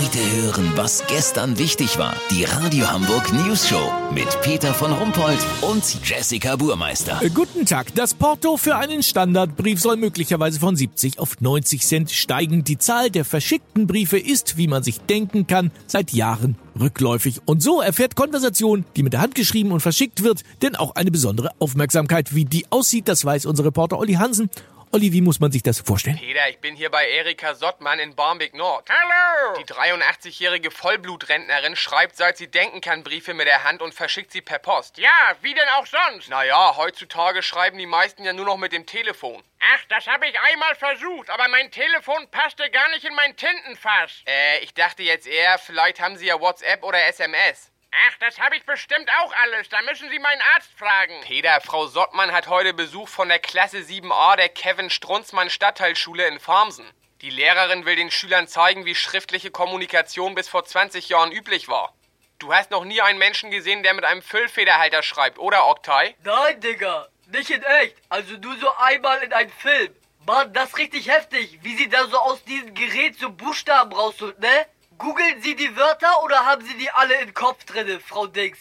[0.00, 2.14] Heute hören, was gestern wichtig war.
[2.30, 7.20] Die Radio Hamburg News Show mit Peter von Rumpold und Jessica Burmeister.
[7.22, 7.94] Äh, Guten Tag.
[7.94, 12.64] Das Porto für einen Standardbrief soll möglicherweise von 70 auf 90 Cent steigen.
[12.64, 17.42] Die Zahl der verschickten Briefe ist, wie man sich denken kann, seit Jahren rückläufig.
[17.44, 21.10] Und so erfährt Konversation, die mit der Hand geschrieben und verschickt wird, denn auch eine
[21.10, 22.34] besondere Aufmerksamkeit.
[22.34, 24.48] Wie die aussieht, das weiß unser Reporter Olli Hansen.
[24.92, 26.18] Olli, wie muss man sich das vorstellen?
[26.18, 28.88] Peter, ich bin hier bei Erika Sottmann in Barmbek Nord.
[28.90, 29.56] Hallo!
[29.60, 34.40] Die 83-jährige Vollblutrentnerin schreibt, seit sie denken kann, Briefe mit der Hand und verschickt sie
[34.40, 34.98] per Post.
[34.98, 36.28] Ja, wie denn auch sonst?
[36.28, 39.40] Naja, heutzutage schreiben die meisten ja nur noch mit dem Telefon.
[39.60, 44.24] Ach, das habe ich einmal versucht, aber mein Telefon passte gar nicht in mein Tintenfass.
[44.26, 47.70] Äh, ich dachte jetzt eher, vielleicht haben sie ja WhatsApp oder SMS.
[47.92, 49.68] Ach, das habe ich bestimmt auch alles.
[49.68, 51.20] Da müssen Sie meinen Arzt fragen.
[51.22, 56.38] Peter, Frau Sottmann hat heute Besuch von der Klasse 7a der Kevin Strunzmann Stadtteilschule in
[56.38, 56.86] Farmsen.
[57.20, 61.92] Die Lehrerin will den Schülern zeigen, wie schriftliche Kommunikation bis vor 20 Jahren üblich war.
[62.38, 66.14] Du hast noch nie einen Menschen gesehen, der mit einem Füllfederhalter schreibt, oder Oktay?
[66.22, 67.96] Nein, Digga, nicht in echt.
[68.08, 69.94] Also nur so einmal in einem Film.
[70.26, 74.38] Mann, das ist richtig heftig, wie sie da so aus diesem Gerät so Buchstaben rausholt,
[74.38, 74.66] ne?
[75.00, 78.58] Googeln Sie die Wörter oder haben Sie die alle im Kopf drinne, Frau Dings?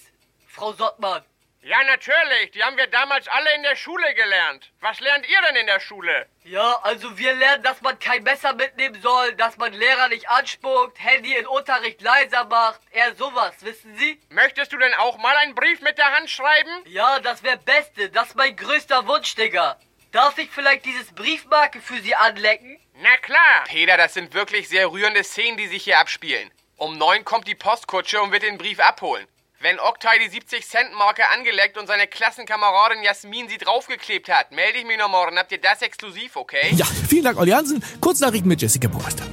[0.47, 1.21] Frau Sottmann.
[1.61, 2.51] Ja, natürlich.
[2.51, 4.71] Die haben wir damals alle in der Schule gelernt.
[4.79, 6.27] Was lernt ihr denn in der Schule?
[6.45, 10.97] Ja, also wir lernen, dass man kein Messer mitnehmen soll, dass man Lehrer nicht anspuckt,
[10.97, 14.21] Handy in Unterricht leiser macht, eher sowas, wissen Sie?
[14.29, 16.71] Möchtest du denn auch mal einen Brief mit der Hand schreiben?
[16.85, 19.77] Ja, das wäre Beste, das ist mein größter Wunsch, Digga.
[20.11, 22.79] Darf ich vielleicht dieses Briefmarke für Sie anlecken?
[22.99, 23.65] Na klar.
[23.67, 26.49] Peter, das sind wirklich sehr rührende Szenen, die sich hier abspielen.
[26.77, 29.27] Um neun kommt die Postkutsche und wird den Brief abholen.
[29.59, 34.97] Wenn Oktay die 70-Cent-Marke angeleckt und seine Klassenkameradin Jasmin sie draufgeklebt hat, melde ich mich
[34.97, 35.37] noch morgen.
[35.37, 36.71] Habt ihr das exklusiv, okay?
[36.71, 37.83] Ja, vielen Dank, Olli Hansen.
[38.01, 39.25] Kurznachrichten mit Jessica Burmeister.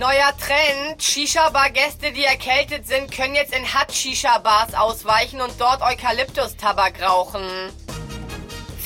[0.00, 1.00] Neuer Trend.
[1.00, 7.48] Shisha-Bar-Gäste, die erkältet sind, können jetzt in Hut-Shisha-Bars ausweichen und dort Eukalyptus-Tabak rauchen.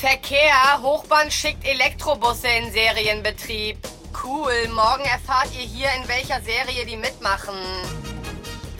[0.03, 0.81] Verkehr.
[0.81, 3.77] Hochbahn schickt Elektrobusse in Serienbetrieb.
[4.21, 4.67] Cool.
[4.75, 7.55] Morgen erfahrt ihr hier, in welcher Serie die mitmachen.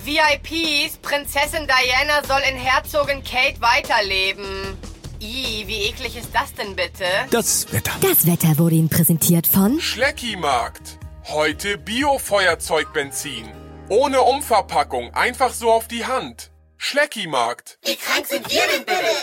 [0.04, 0.98] VIPs.
[0.98, 4.78] Prinzessin Diana soll in Herzogin Kate weiterleben.
[5.22, 7.06] Ih, wie eklig ist das denn bitte?
[7.32, 7.94] Das Wetter.
[8.02, 11.00] Das Wetter wurde Ihnen präsentiert von Schleckimarkt.
[11.30, 13.50] Heute Bio-Feuerzeugbenzin.
[13.88, 16.52] Ohne Umverpackung, einfach so auf die Hand.
[16.86, 17.80] Schleckimarkt.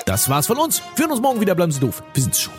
[0.06, 0.82] Das war's von uns.
[0.96, 1.54] Wir hören uns morgen wieder.
[1.54, 2.02] Bleiben Sie doof.
[2.14, 2.54] Wir sind's schon.